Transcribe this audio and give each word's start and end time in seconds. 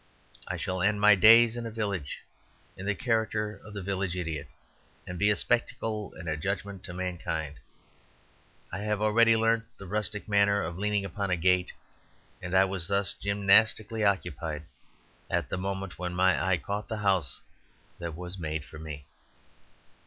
I 0.47 0.57
shall 0.57 0.81
end 0.81 0.99
my 0.99 1.13
days 1.13 1.55
in 1.55 1.67
a 1.67 1.69
village, 1.69 2.23
in 2.75 2.87
the 2.87 2.95
character 2.95 3.61
of 3.63 3.75
the 3.75 3.83
Village 3.83 4.15
Idiot, 4.15 4.47
and 5.05 5.19
be 5.19 5.29
a 5.29 5.35
spectacle 5.35 6.15
and 6.15 6.27
a 6.27 6.35
judgment 6.35 6.83
to 6.85 6.91
mankind. 6.95 7.59
I 8.71 8.79
have 8.79 8.99
already 8.99 9.35
learnt 9.37 9.65
the 9.77 9.85
rustic 9.85 10.27
manner 10.27 10.59
of 10.59 10.75
leaning 10.79 11.05
upon 11.05 11.29
a 11.29 11.37
gate; 11.37 11.73
and 12.41 12.55
I 12.55 12.65
was 12.65 12.87
thus 12.87 13.13
gymnastically 13.13 14.03
occupied 14.03 14.63
at 15.29 15.49
the 15.49 15.57
moment 15.59 15.99
when 15.99 16.15
my 16.15 16.43
eye 16.49 16.57
caught 16.57 16.87
the 16.87 16.97
house 17.05 17.43
that 17.99 18.15
was 18.15 18.39
made 18.39 18.65
for 18.65 18.79
me. 18.79 19.05